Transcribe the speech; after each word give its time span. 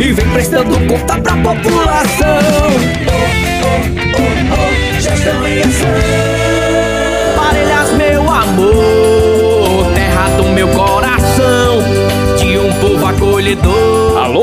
E 0.00 0.12
vem 0.12 0.28
prestando 0.30 0.78
conta 0.86 1.20
pra 1.20 1.36
população 1.36 2.72
gestão 5.02 5.46
em 5.46 5.60
ação. 5.60 6.31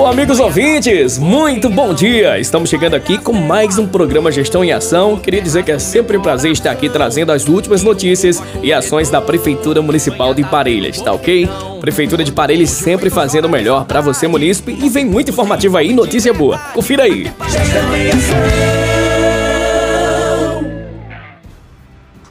Amigos 0.10 0.40
ouvintes, 0.40 1.20
muito 1.20 1.70
bom 1.70 1.94
dia! 1.94 2.40
Estamos 2.40 2.68
chegando 2.68 2.96
aqui 2.96 3.20
com 3.20 3.32
mais 3.32 3.78
um 3.78 3.86
programa 3.86 4.32
Gestão 4.32 4.64
em 4.64 4.72
Ação. 4.72 5.20
Queria 5.20 5.40
dizer 5.40 5.64
que 5.64 5.72
é 5.72 5.78
sempre 5.78 6.18
um 6.18 6.22
prazer 6.22 6.52
estar 6.52 6.72
aqui 6.72 6.90
trazendo 6.90 7.32
as 7.32 7.48
últimas 7.48 7.84
notícias 7.84 8.42
e 8.64 8.74
ações 8.74 9.12
da 9.12 9.22
Prefeitura 9.22 9.84
Municipal 9.84 10.34
de 10.34 10.44
Parelhas, 10.44 11.00
tá 11.00 11.14
ok? 11.14 11.48
Prefeitura 11.80 12.24
de 12.24 12.32
Parelhas 12.32 12.72
sempre 12.72 13.12
fazendo 13.12 13.46
o 13.46 13.50
melhor 13.50 13.86
para 13.86 14.02
você, 14.02 14.28
munícipe, 14.28 14.76
e 14.84 14.90
vem 14.90 15.06
muito 15.06 15.30
informativo 15.30 15.78
aí, 15.78 15.94
notícia 15.94 16.34
boa. 16.34 16.58
Confira 16.74 17.04
aí. 17.04 17.32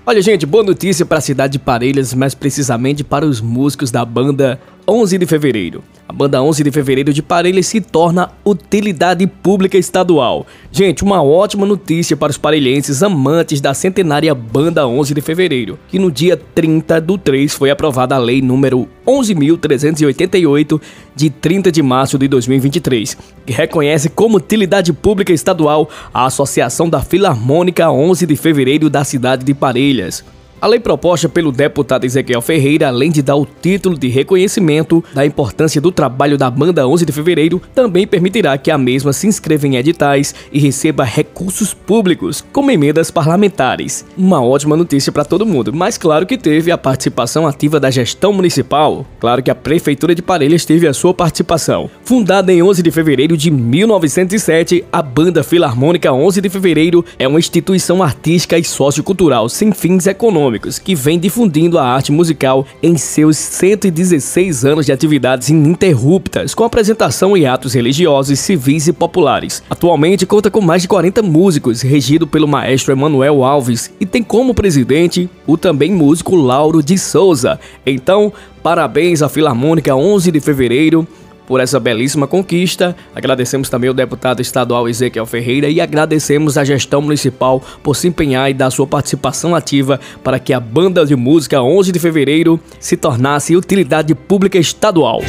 Olha, 0.04 0.20
gente, 0.20 0.44
boa 0.44 0.64
notícia 0.64 1.06
para 1.06 1.18
a 1.18 1.20
cidade 1.20 1.52
de 1.52 1.58
Parelhas, 1.60 2.12
mais 2.12 2.34
precisamente 2.34 3.04
para 3.04 3.24
os 3.24 3.40
músicos 3.40 3.92
da 3.92 4.04
banda 4.04 4.58
11 4.91 5.19
de 5.19 5.27
fevereiro. 5.27 5.84
A 6.08 6.12
banda 6.14 6.42
11 6.42 6.64
de 6.64 6.70
fevereiro 6.70 7.12
de 7.12 7.22
Parelhas 7.22 7.67
se 7.67 7.78
torna 7.78 8.31
utilidade 8.42 9.27
pública 9.27 9.77
estadual. 9.77 10.47
Gente, 10.72 11.05
uma 11.05 11.22
ótima 11.22 11.67
notícia 11.67 12.17
para 12.17 12.31
os 12.31 12.39
parelhenses 12.39 13.03
amantes 13.03 13.61
da 13.61 13.75
centenária 13.75 14.34
banda 14.34 14.89
11 14.89 15.12
de 15.12 15.20
fevereiro, 15.20 15.78
que 15.89 15.98
no 15.98 16.11
dia 16.11 16.39
30 16.39 17.03
do 17.03 17.19
3 17.19 17.53
foi 17.53 17.69
aprovada 17.69 18.14
a 18.14 18.19
lei 18.19 18.41
número 18.41 18.89
11.388 19.06 20.81
de 21.14 21.28
30 21.28 21.70
de 21.70 21.83
março 21.83 22.19
de 22.19 22.27
2023, 22.27 23.19
que 23.44 23.53
reconhece 23.53 24.09
como 24.09 24.39
utilidade 24.39 24.94
pública 24.94 25.34
estadual 25.34 25.91
a 26.14 26.25
Associação 26.25 26.89
da 26.89 27.03
Filarmônica 27.03 27.91
11 27.91 28.25
de 28.25 28.36
fevereiro 28.36 28.89
da 28.89 29.05
cidade 29.05 29.44
de 29.44 29.53
Parelhas. 29.53 30.25
A 30.60 30.66
lei 30.66 30.80
proposta 30.80 31.28
pelo 31.28 31.52
deputado 31.52 32.04
Ezequiel 32.04 32.42
Ferreira, 32.42 32.88
além 32.88 33.12
de 33.12 33.22
dar 33.22 33.36
o 33.36 33.46
título 33.46 33.96
de 33.96 34.08
reconhecimento 34.08 35.04
da 35.14 35.24
importância 35.24 35.80
do 35.80 35.92
trabalho 35.92 36.36
da 36.36 36.50
banda 36.50 36.86
11 36.86 37.06
de 37.06 37.12
fevereiro, 37.12 37.62
também 37.72 38.08
permitirá 38.08 38.58
que 38.58 38.68
a 38.68 38.76
mesma 38.76 39.12
se 39.12 39.28
inscreva 39.28 39.68
em 39.68 39.76
editais 39.76 40.34
e 40.50 40.58
receba 40.58 41.04
recursos 41.04 41.72
públicos, 41.72 42.44
como 42.52 42.72
emendas 42.72 43.08
parlamentares. 43.08 44.04
Uma 44.16 44.42
ótima 44.42 44.76
notícia 44.76 45.12
para 45.12 45.24
todo 45.24 45.46
mundo, 45.46 45.72
mas 45.72 45.96
claro 45.96 46.26
que 46.26 46.36
teve 46.36 46.72
a 46.72 46.78
participação 46.78 47.46
ativa 47.46 47.78
da 47.78 47.88
gestão 47.88 48.32
municipal. 48.32 49.06
Claro 49.20 49.44
que 49.44 49.52
a 49.52 49.54
Prefeitura 49.54 50.12
de 50.12 50.22
Parelhas 50.22 50.64
teve 50.64 50.88
a 50.88 50.92
sua 50.92 51.14
participação. 51.14 51.88
Fundada 52.02 52.52
em 52.52 52.64
11 52.64 52.82
de 52.82 52.90
fevereiro 52.90 53.36
de 53.36 53.48
1907, 53.48 54.84
a 54.90 55.02
Banda 55.02 55.44
Filarmônica 55.44 56.12
11 56.12 56.40
de 56.40 56.48
Fevereiro 56.48 57.04
é 57.16 57.28
uma 57.28 57.38
instituição 57.38 58.02
artística 58.02 58.58
e 58.58 58.64
sociocultural 58.64 59.48
sem 59.48 59.70
fins 59.70 60.08
econômicos 60.08 60.47
que 60.78 60.94
vem 60.94 61.18
difundindo 61.18 61.78
a 61.78 61.84
arte 61.84 62.10
musical 62.10 62.64
em 62.82 62.96
seus 62.96 63.36
116 63.36 64.64
anos 64.64 64.86
de 64.86 64.92
atividades 64.92 65.50
ininterruptas, 65.50 66.54
com 66.54 66.64
apresentação 66.64 67.36
em 67.36 67.44
atos 67.44 67.75
religiosos, 67.75 68.38
civis 68.38 68.88
e 68.88 68.92
populares. 68.92 69.62
Atualmente 69.69 70.25
conta 70.25 70.50
com 70.50 70.62
mais 70.62 70.82
de 70.82 70.88
40 70.88 71.22
músicos, 71.22 71.82
regido 71.82 72.26
pelo 72.26 72.48
maestro 72.48 72.92
Emanuel 72.92 73.44
Alves, 73.44 73.92
e 74.00 74.06
tem 74.06 74.22
como 74.22 74.54
presidente 74.54 75.28
o 75.47 75.59
também 75.59 75.92
músico 75.92 76.34
Lauro 76.34 76.82
de 76.82 76.97
Souza. 76.97 77.60
Então, 77.84 78.32
parabéns 78.62 79.20
à 79.20 79.28
Filarmônica 79.28 79.94
11 79.94 80.32
de 80.32 80.41
fevereiro 80.41 81.06
por 81.48 81.60
essa 81.60 81.81
belíssima 81.81 82.26
conquista. 82.26 82.94
Agradecemos 83.14 83.70
também 83.70 83.88
ao 83.88 83.94
deputado 83.94 84.42
estadual 84.42 84.86
Ezequiel 84.86 85.25
Ferreira 85.25 85.70
e 85.70 85.81
agradecemos 85.81 86.59
à 86.59 86.64
gestão 86.64 87.00
municipal 87.00 87.62
por 87.82 87.97
se 87.97 88.06
empenhar 88.06 88.50
e 88.50 88.54
dar 88.54 88.70
sua 88.70 88.86
participação 88.86 89.54
ativa 89.54 89.98
para 90.22 90.38
que 90.38 90.53
a 90.53 90.60
banda 90.60 91.06
de 91.06 91.16
música 91.16 91.62
11 91.62 91.91
de 91.91 91.98
fevereiro 91.98 92.60
se 92.78 92.98
tornasse 92.98 93.56
utilidade 93.56 94.14
pública 94.14 94.59
estadual. 94.59 95.22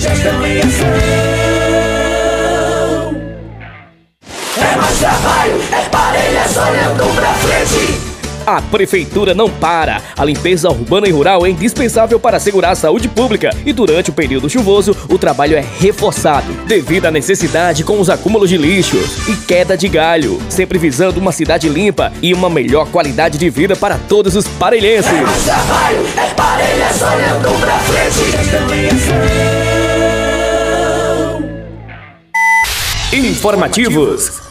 É 4.58 4.76
mais 4.76 5.00
trabalho, 5.00 5.62
é 5.72 5.90
parelhas 5.90 6.58
olhando 6.58 7.16
pra 7.16 7.34
frente. 7.36 7.99
A 8.50 8.64
prefeitura 8.64 9.36
não 9.36 9.48
para. 9.48 10.02
A 10.18 10.26
limpeza 10.26 10.72
urbana 10.72 11.08
e 11.08 11.12
rural 11.12 11.46
é 11.46 11.52
indispensável 11.52 12.20
para 12.20 12.38
assegurar 12.38 12.72
a 12.72 12.76
saúde 12.76 13.08
pública 13.08 13.56
e 13.64 13.72
durante 13.72 14.10
o 14.10 14.14
período 14.14 14.50
chuvoso 14.50 14.98
o 15.08 15.20
trabalho 15.20 15.56
é 15.56 15.64
reforçado 15.80 16.52
devido 16.66 17.06
à 17.06 17.12
necessidade 17.12 17.84
com 17.84 18.00
os 18.00 18.10
acúmulos 18.10 18.50
de 18.50 18.58
lixos 18.58 19.28
e 19.28 19.36
queda 19.36 19.78
de 19.78 19.88
galho, 19.88 20.42
sempre 20.50 20.80
visando 20.80 21.20
uma 21.20 21.32
cidade 21.32 21.70
limpa 21.70 22.12
e 22.24 22.34
uma 22.34 22.50
melhor 22.50 22.88
qualidade 22.88 23.38
de 23.38 23.52
vida 23.52 23.76
para 23.76 24.00
todos 24.00 24.36
os 24.36 24.48
parelhenses. 24.48 25.12
É 25.12 25.26
trabalho, 25.46 26.00
é 26.18 26.90
olhando 27.06 27.50
frente. 27.86 28.30
Informativos. 33.14 34.49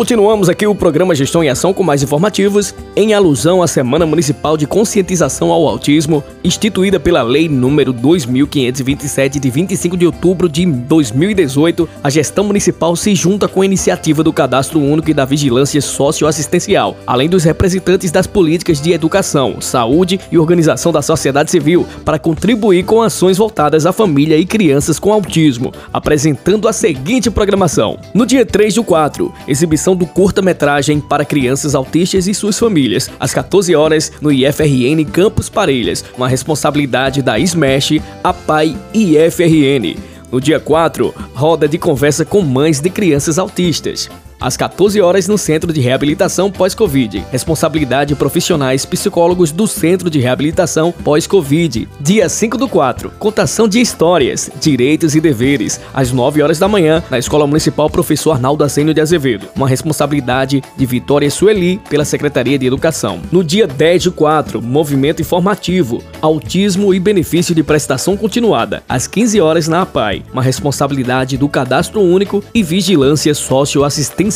Continuamos 0.00 0.48
aqui 0.48 0.66
o 0.66 0.74
programa 0.74 1.14
Gestão 1.14 1.44
em 1.44 1.50
Ação 1.50 1.74
com 1.74 1.82
mais 1.82 2.02
informativos, 2.02 2.74
em 2.96 3.12
alusão 3.12 3.62
à 3.62 3.66
Semana 3.66 4.06
Municipal 4.06 4.56
de 4.56 4.66
Conscientização 4.66 5.50
ao 5.52 5.68
Autismo, 5.68 6.24
instituída 6.42 6.98
pela 6.98 7.20
Lei 7.20 7.50
número 7.50 7.92
2527 7.92 9.38
de 9.38 9.50
25 9.50 9.98
de 9.98 10.06
outubro 10.06 10.48
de 10.48 10.64
2018. 10.64 11.86
A 12.02 12.08
gestão 12.08 12.44
municipal 12.44 12.96
se 12.96 13.14
junta 13.14 13.46
com 13.46 13.60
a 13.60 13.66
iniciativa 13.66 14.24
do 14.24 14.32
Cadastro 14.32 14.80
Único 14.80 15.10
e 15.10 15.12
da 15.12 15.26
Vigilância 15.26 15.82
Socioassistencial, 15.82 16.96
além 17.06 17.28
dos 17.28 17.44
representantes 17.44 18.10
das 18.10 18.26
políticas 18.26 18.80
de 18.80 18.92
educação, 18.92 19.60
saúde 19.60 20.18
e 20.32 20.38
organização 20.38 20.92
da 20.92 21.02
sociedade 21.02 21.50
civil, 21.50 21.86
para 22.06 22.18
contribuir 22.18 22.86
com 22.86 23.02
ações 23.02 23.36
voltadas 23.36 23.84
à 23.84 23.92
família 23.92 24.38
e 24.38 24.46
crianças 24.46 24.98
com 24.98 25.12
autismo, 25.12 25.74
apresentando 25.92 26.66
a 26.68 26.72
seguinte 26.72 27.30
programação: 27.30 27.98
no 28.14 28.24
dia 28.24 28.46
3 28.46 28.76
do 28.76 28.82
4, 28.82 29.30
exibição 29.46 29.89
do 29.94 30.06
curta-metragem 30.06 31.00
para 31.00 31.24
crianças 31.24 31.74
autistas 31.74 32.26
e 32.26 32.34
suas 32.34 32.58
famílias, 32.58 33.10
às 33.18 33.32
14 33.32 33.74
horas 33.74 34.12
no 34.20 34.32
IFRN 34.32 35.04
Campos 35.10 35.48
Parelhas, 35.48 36.04
uma 36.16 36.28
responsabilidade 36.28 37.22
da 37.22 37.38
SMASH, 37.38 38.00
a 38.22 38.32
PAI 38.32 38.76
IFRN. 38.94 39.96
No 40.30 40.40
dia 40.40 40.60
4, 40.60 41.12
roda 41.34 41.68
de 41.68 41.78
conversa 41.78 42.24
com 42.24 42.42
mães 42.42 42.80
de 42.80 42.88
crianças 42.88 43.38
autistas 43.38 44.08
às 44.40 44.56
14 44.56 45.00
horas 45.00 45.28
no 45.28 45.36
Centro 45.36 45.72
de 45.72 45.80
Reabilitação 45.80 46.50
Pós-Covid. 46.50 47.26
Responsabilidade 47.30 48.14
profissionais 48.14 48.86
psicólogos 48.86 49.52
do 49.52 49.66
Centro 49.66 50.08
de 50.08 50.18
Reabilitação 50.18 50.92
Pós-Covid. 50.92 51.86
Dia 52.00 52.28
5 52.28 52.56
do 52.56 52.66
4. 52.66 53.12
Contação 53.18 53.68
de 53.68 53.80
histórias, 53.80 54.50
direitos 54.58 55.14
e 55.14 55.20
deveres. 55.20 55.80
Às 55.92 56.10
9 56.10 56.42
horas 56.42 56.58
da 56.58 56.66
manhã, 56.66 57.02
na 57.10 57.18
Escola 57.18 57.46
Municipal 57.46 57.90
Professor 57.90 58.32
Arnaldo 58.32 58.64
Assenio 58.64 58.94
de 58.94 59.00
Azevedo. 59.00 59.48
Uma 59.54 59.68
responsabilidade 59.68 60.62
de 60.76 60.86
Vitória 60.86 61.30
Sueli 61.30 61.78
pela 61.90 62.04
Secretaria 62.04 62.58
de 62.58 62.66
Educação. 62.66 63.20
No 63.30 63.44
dia 63.44 63.66
10 63.66 64.04
do 64.04 64.12
4, 64.12 64.62
movimento 64.62 65.20
informativo, 65.20 66.02
autismo 66.22 66.94
e 66.94 67.00
benefício 67.00 67.54
de 67.54 67.62
prestação 67.62 68.16
continuada. 68.16 68.82
Às 68.88 69.06
15 69.06 69.40
horas 69.40 69.68
na 69.68 69.82
APAI. 69.82 70.22
Uma 70.32 70.42
responsabilidade 70.42 71.36
do 71.36 71.48
Cadastro 71.48 72.00
Único 72.00 72.42
e 72.54 72.62
Vigilância 72.62 73.34
Socioassistencial 73.34 74.29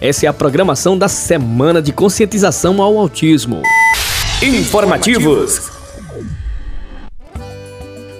essa 0.00 0.26
é 0.26 0.28
a 0.28 0.32
programação 0.32 0.98
da 0.98 1.08
Semana 1.08 1.80
de 1.80 1.92
Conscientização 1.92 2.82
ao 2.82 2.98
Autismo. 2.98 3.62
Informativos. 4.42 5.70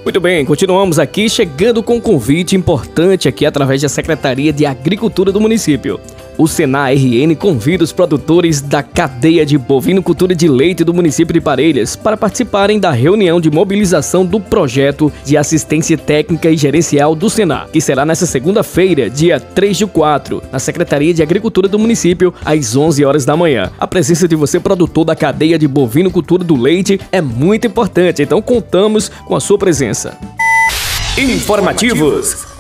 Muito 0.04 0.20
bem, 0.20 0.44
continuamos 0.44 1.00
aqui 1.00 1.28
chegando 1.28 1.82
com 1.82 1.96
um 1.96 2.00
convite 2.00 2.54
importante 2.54 3.26
aqui 3.26 3.44
através 3.44 3.82
da 3.82 3.88
Secretaria 3.88 4.52
de 4.52 4.64
Agricultura 4.64 5.32
do 5.32 5.40
município. 5.40 6.00
O 6.38 6.46
Senar 6.46 6.92
RN 6.92 7.34
convida 7.34 7.82
os 7.82 7.92
produtores 7.92 8.60
da 8.60 8.82
cadeia 8.82 9.46
de 9.46 9.56
bovinocultura 9.56 10.34
de 10.34 10.46
leite 10.46 10.84
do 10.84 10.92
município 10.92 11.32
de 11.32 11.40
Parelhas 11.40 11.96
para 11.96 12.16
participarem 12.16 12.78
da 12.78 12.90
reunião 12.90 13.40
de 13.40 13.50
mobilização 13.50 14.24
do 14.24 14.38
projeto 14.38 15.10
de 15.24 15.34
assistência 15.36 15.96
técnica 15.96 16.50
e 16.50 16.56
gerencial 16.56 17.14
do 17.14 17.30
Senar, 17.30 17.68
que 17.72 17.80
será 17.80 18.04
nesta 18.04 18.26
segunda-feira, 18.26 19.08
dia 19.08 19.40
3 19.40 19.78
de 19.78 19.86
4, 19.86 20.42
na 20.52 20.58
Secretaria 20.58 21.14
de 21.14 21.22
Agricultura 21.22 21.68
do 21.68 21.78
município, 21.78 22.34
às 22.44 22.76
11 22.76 23.02
horas 23.02 23.24
da 23.24 23.34
manhã. 23.34 23.70
A 23.78 23.86
presença 23.86 24.28
de 24.28 24.36
você, 24.36 24.60
produtor 24.60 25.06
da 25.06 25.16
cadeia 25.16 25.58
de 25.58 25.66
bovinocultura 25.66 26.44
do 26.44 26.54
leite, 26.54 27.00
é 27.10 27.22
muito 27.22 27.66
importante, 27.66 28.22
então 28.22 28.42
contamos 28.42 29.08
com 29.26 29.34
a 29.34 29.40
sua 29.40 29.56
presença. 29.56 30.18
Informativos. 31.16 32.55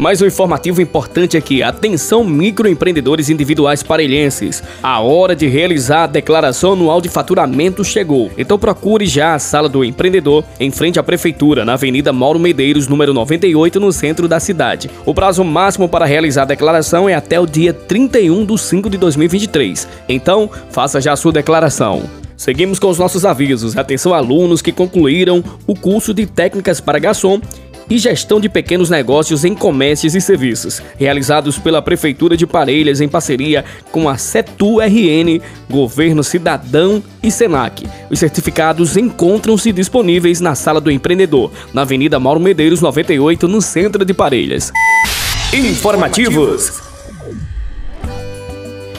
Mais 0.00 0.22
um 0.22 0.26
informativo 0.26 0.80
importante 0.80 1.36
aqui. 1.36 1.62
Atenção 1.62 2.24
microempreendedores 2.24 3.28
individuais 3.28 3.82
parelhenses. 3.82 4.62
A 4.82 4.98
hora 5.00 5.36
de 5.36 5.46
realizar 5.46 6.04
a 6.04 6.06
declaração 6.06 6.72
anual 6.72 7.02
de 7.02 7.10
faturamento 7.10 7.84
chegou. 7.84 8.30
Então 8.38 8.58
procure 8.58 9.04
já 9.04 9.34
a 9.34 9.38
sala 9.38 9.68
do 9.68 9.84
empreendedor 9.84 10.42
em 10.58 10.70
frente 10.70 10.98
à 10.98 11.02
prefeitura, 11.02 11.66
na 11.66 11.74
Avenida 11.74 12.14
Mauro 12.14 12.38
Medeiros, 12.38 12.88
número 12.88 13.12
98, 13.12 13.78
no 13.78 13.92
centro 13.92 14.26
da 14.26 14.40
cidade. 14.40 14.90
O 15.04 15.12
prazo 15.12 15.44
máximo 15.44 15.86
para 15.86 16.06
realizar 16.06 16.44
a 16.44 16.46
declaração 16.46 17.06
é 17.06 17.12
até 17.12 17.38
o 17.38 17.44
dia 17.44 17.74
31 17.74 18.46
de 18.46 18.58
5 18.58 18.88
de 18.88 18.96
2023. 18.96 19.86
Então, 20.08 20.48
faça 20.70 20.98
já 20.98 21.12
a 21.12 21.16
sua 21.16 21.32
declaração. 21.32 22.04
Seguimos 22.38 22.78
com 22.78 22.88
os 22.88 22.98
nossos 22.98 23.26
avisos. 23.26 23.76
Atenção 23.76 24.14
alunos 24.14 24.62
que 24.62 24.72
concluíram 24.72 25.44
o 25.66 25.74
curso 25.74 26.14
de 26.14 26.24
técnicas 26.24 26.80
para 26.80 26.98
garçom 26.98 27.38
e 27.90 27.98
gestão 27.98 28.40
de 28.40 28.48
pequenos 28.48 28.88
negócios 28.88 29.44
em 29.44 29.54
comércios 29.54 30.14
e 30.14 30.20
serviços, 30.20 30.80
realizados 30.96 31.58
pela 31.58 31.82
Prefeitura 31.82 32.36
de 32.36 32.46
Parelhas 32.46 33.00
em 33.00 33.08
parceria 33.08 33.64
com 33.90 34.08
a 34.08 34.16
CETU-RN, 34.16 35.40
Governo 35.68 36.22
Cidadão 36.22 37.02
e 37.22 37.30
Senac. 37.30 37.86
Os 38.08 38.20
certificados 38.20 38.96
encontram-se 38.96 39.72
disponíveis 39.72 40.40
na 40.40 40.54
Sala 40.54 40.80
do 40.80 40.90
Empreendedor, 40.90 41.50
na 41.74 41.82
Avenida 41.82 42.20
Mauro 42.20 42.40
Medeiros 42.40 42.80
98, 42.80 43.48
no 43.48 43.60
centro 43.60 44.04
de 44.04 44.14
Parelhas. 44.14 44.70
Informativos. 45.52 46.89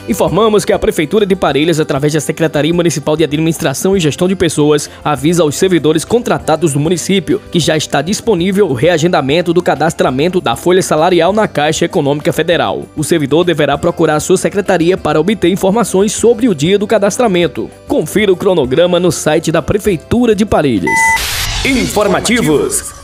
Informamos 0.10 0.66
que 0.66 0.74
a 0.74 0.80
Prefeitura 0.80 1.26
de 1.26 1.36
Parelhas, 1.36 1.80
através 1.80 2.14
da 2.14 2.20
Secretaria 2.20 2.74
Municipal 2.74 3.16
de 3.16 3.24
Administração 3.24 3.96
e 3.96 4.00
Gestão 4.00 4.28
de 4.28 4.36
Pessoas, 4.36 4.90
avisa 5.04 5.44
aos 5.44 5.56
servidores 5.56 6.04
contratados 6.04 6.74
do 6.74 6.80
município 6.80 7.42
que 7.52 7.60
já 7.60 7.78
está 7.78 8.02
disponível 8.02 8.68
o 8.68 8.74
reagendamento 8.74 9.54
do 9.54 9.62
cadastramento 9.62 10.42
da 10.42 10.56
folha 10.56 10.82
salarial 10.82 11.32
na 11.32 11.48
Caixa 11.48 11.86
Econômica 11.86 12.34
Federal. 12.34 12.86
O 12.96 13.04
servidor 13.04 13.44
deverá 13.44 13.78
procurar 13.78 14.16
a 14.16 14.20
sua 14.20 14.38
secretaria 14.38 14.98
para 14.98 15.20
obter 15.20 15.50
informações 15.50 16.12
sobre 16.12 16.48
o 16.50 16.56
dia 16.56 16.80
do 16.80 16.88
cadastramento. 16.88 17.70
Confira 17.88 18.32
o 18.32 18.38
cronograma 18.38 19.00
no 19.00 19.12
site 19.12 19.52
da 19.52 19.62
Prefeitura 19.62 20.36
de 20.36 20.46
Parelhas. 20.46 20.92
Informativos. 21.66 23.01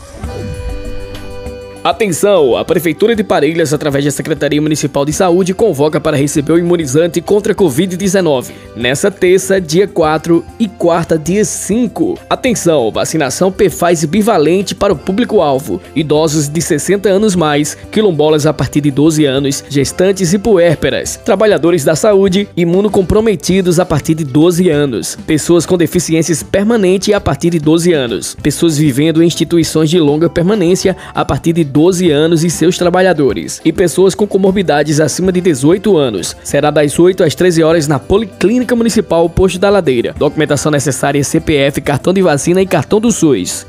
Atenção! 1.84 2.56
A 2.56 2.64
Prefeitura 2.64 3.14
de 3.14 3.22
Parelhas, 3.22 3.72
através 3.72 4.04
da 4.04 4.10
Secretaria 4.10 4.60
Municipal 4.60 5.04
de 5.04 5.12
Saúde, 5.12 5.54
convoca 5.54 6.00
para 6.00 6.16
receber 6.16 6.52
o 6.52 6.58
imunizante 6.58 7.20
contra 7.20 7.52
a 7.52 7.56
Covid-19 7.56 8.46
nessa 8.74 9.10
terça, 9.10 9.60
dia 9.60 9.86
4 9.86 10.44
e 10.58 10.66
quarta, 10.66 11.16
dia 11.16 11.44
5. 11.44 12.18
Atenção! 12.28 12.90
Vacinação 12.90 13.52
Pfaz 13.52 14.04
bivalente 14.04 14.74
para 14.74 14.92
o 14.92 14.96
público-alvo: 14.96 15.80
idosos 15.94 16.48
de 16.48 16.60
60 16.60 17.08
anos 17.08 17.36
mais, 17.36 17.76
quilombolas 17.92 18.44
a 18.44 18.52
partir 18.52 18.80
de 18.80 18.90
12 18.90 19.24
anos, 19.24 19.64
gestantes 19.68 20.32
e 20.32 20.38
puérperas, 20.38 21.16
trabalhadores 21.24 21.84
da 21.84 21.94
saúde, 21.94 22.48
imunocomprometidos 22.56 23.78
a 23.78 23.86
partir 23.86 24.14
de 24.14 24.24
12 24.24 24.68
anos, 24.68 25.16
pessoas 25.26 25.64
com 25.64 25.78
deficiências 25.78 26.42
permanentes 26.42 27.14
a 27.14 27.20
partir 27.20 27.50
de 27.50 27.60
12 27.60 27.92
anos, 27.92 28.36
pessoas 28.42 28.76
vivendo 28.76 29.22
em 29.22 29.26
instituições 29.26 29.88
de 29.88 30.00
longa 30.00 30.28
permanência 30.28 30.96
a 31.14 31.24
partir 31.24 31.52
de 31.52 31.67
12 31.68 32.10
anos 32.10 32.42
e 32.42 32.50
seus 32.50 32.76
trabalhadores, 32.76 33.60
e 33.64 33.72
pessoas 33.72 34.14
com 34.14 34.26
comorbidades 34.26 35.00
acima 35.00 35.30
de 35.30 35.40
18 35.40 35.96
anos. 35.96 36.36
Será 36.42 36.70
das 36.70 36.98
8 36.98 37.22
às 37.22 37.34
13 37.34 37.62
horas 37.62 37.86
na 37.86 37.98
Policlínica 37.98 38.74
Municipal 38.74 39.28
Posto 39.28 39.58
da 39.58 39.70
Ladeira. 39.70 40.14
Documentação 40.18 40.72
necessária: 40.72 41.22
CPF, 41.22 41.80
cartão 41.80 42.12
de 42.12 42.22
vacina 42.22 42.60
e 42.60 42.66
cartão 42.66 43.00
do 43.00 43.12
SUS. 43.12 43.66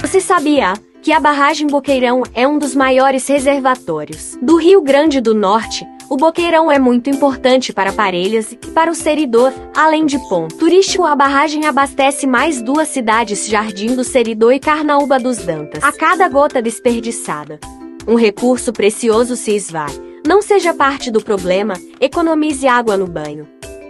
Você 0.00 0.20
sabia? 0.20 0.74
que 1.02 1.12
a 1.12 1.18
barragem 1.18 1.66
Boqueirão 1.66 2.22
é 2.32 2.46
um 2.46 2.58
dos 2.58 2.76
maiores 2.76 3.26
reservatórios 3.26 4.38
do 4.40 4.56
Rio 4.56 4.80
Grande 4.80 5.20
do 5.20 5.34
Norte, 5.34 5.84
o 6.08 6.16
Boqueirão 6.16 6.70
é 6.70 6.78
muito 6.78 7.08
importante 7.08 7.72
para 7.72 7.92
Parelhas 7.92 8.52
e 8.52 8.56
para 8.56 8.90
o 8.90 8.94
Seridor, 8.94 9.52
além 9.74 10.06
de 10.06 10.18
ponto 10.28 10.56
turístico. 10.56 11.04
A 11.04 11.14
barragem 11.14 11.66
abastece 11.66 12.26
mais 12.26 12.60
duas 12.60 12.88
cidades, 12.88 13.48
Jardim 13.48 13.94
do 13.94 14.04
Seridor 14.04 14.52
e 14.52 14.60
Carnaúba 14.60 15.18
dos 15.18 15.38
Dantas. 15.38 15.82
A 15.82 15.92
cada 15.92 16.28
gota 16.28 16.60
desperdiçada, 16.60 17.58
um 18.06 18.14
recurso 18.14 18.72
precioso 18.72 19.36
se 19.36 19.54
esvai. 19.54 19.92
Não 20.26 20.40
seja 20.40 20.72
parte 20.72 21.10
do 21.10 21.20
problema, 21.20 21.74
economize 22.00 22.66
água 22.66 22.96
no 22.96 23.06
banho, 23.06 23.48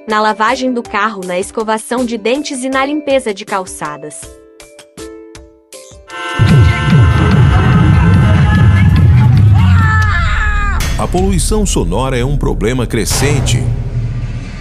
na 0.08 0.20
lavagem 0.20 0.72
do 0.72 0.82
carro, 0.82 1.20
na 1.24 1.38
escovação 1.38 2.04
de 2.04 2.16
dentes 2.16 2.64
e 2.64 2.68
na 2.68 2.84
limpeza 2.84 3.34
de 3.34 3.44
calçadas. 3.44 4.41
A 11.02 11.08
poluição 11.08 11.66
sonora 11.66 12.16
é 12.16 12.24
um 12.24 12.36
problema 12.36 12.86
crescente 12.86 13.60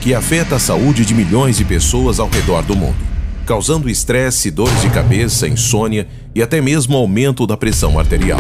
que 0.02 0.12
afeta 0.12 0.56
a 0.56 0.60
saúde 0.60 1.06
de 1.06 1.14
milhões 1.14 1.58
de 1.58 1.64
pessoas 1.64 2.20
ao 2.20 2.28
redor 2.28 2.64
do 2.64 2.76
mundo, 2.76 2.96
causando 3.46 3.88
estresse, 3.88 4.50
dores 4.50 4.82
de 4.82 4.90
cabeça, 4.90 5.48
insônia 5.48 6.08
e 6.34 6.42
até 6.42 6.60
mesmo 6.60 6.98
aumento 6.98 7.46
da 7.46 7.56
pressão 7.56 8.00
arterial. 8.00 8.40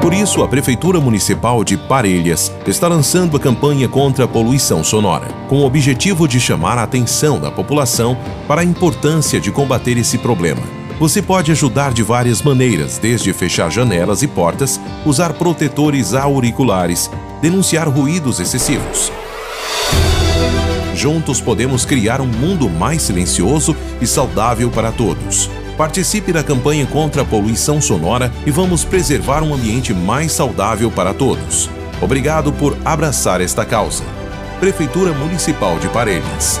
Por 0.00 0.14
isso, 0.14 0.44
a 0.44 0.48
Prefeitura 0.48 1.00
Municipal 1.00 1.64
de 1.64 1.76
Parelhas 1.76 2.52
está 2.68 2.86
lançando 2.86 3.36
a 3.36 3.40
campanha 3.40 3.88
contra 3.88 4.26
a 4.26 4.28
poluição 4.28 4.84
sonora, 4.84 5.26
com 5.48 5.56
o 5.56 5.66
objetivo 5.66 6.28
de 6.28 6.38
chamar 6.38 6.78
a 6.78 6.84
atenção 6.84 7.40
da 7.40 7.50
população 7.50 8.16
para 8.46 8.60
a 8.60 8.64
importância 8.64 9.40
de 9.40 9.50
combater 9.50 9.98
esse 9.98 10.18
problema 10.18 10.83
você 10.98 11.20
pode 11.20 11.50
ajudar 11.50 11.92
de 11.92 12.02
várias 12.02 12.42
maneiras, 12.42 12.98
desde 12.98 13.32
fechar 13.32 13.70
janelas 13.70 14.22
e 14.22 14.28
portas, 14.28 14.80
usar 15.04 15.32
protetores 15.34 16.14
auriculares, 16.14 17.10
denunciar 17.40 17.88
ruídos 17.88 18.40
excessivos. 18.40 19.12
Juntos 20.94 21.40
podemos 21.40 21.84
criar 21.84 22.20
um 22.20 22.26
mundo 22.26 22.70
mais 22.70 23.02
silencioso 23.02 23.76
e 24.00 24.06
saudável 24.06 24.70
para 24.70 24.92
todos. 24.92 25.50
Participe 25.76 26.32
da 26.32 26.42
campanha 26.42 26.86
contra 26.86 27.22
a 27.22 27.24
poluição 27.24 27.80
sonora 27.80 28.32
e 28.46 28.50
vamos 28.50 28.84
preservar 28.84 29.42
um 29.42 29.52
ambiente 29.52 29.92
mais 29.92 30.32
saudável 30.32 30.90
para 30.90 31.12
todos. 31.12 31.68
Obrigado 32.00 32.52
por 32.52 32.76
abraçar 32.84 33.40
esta 33.40 33.64
causa. 33.64 34.04
Prefeitura 34.60 35.12
Municipal 35.12 35.78
de 35.78 35.88
Parelhas. 35.88 36.60